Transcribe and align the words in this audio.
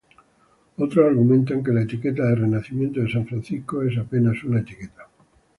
Otros 0.77 1.05
argumentan 1.05 1.63
que 1.63 1.71
la 1.71 1.83
etiqueta 1.83 2.23
de 2.23 2.33
Renacimiento 2.33 3.01
de 3.01 3.11
San 3.11 3.27
Francisco 3.27 3.83
es 3.83 3.99
apenas 3.99 4.43
una 4.43 4.61
etiqueta. 4.61 5.07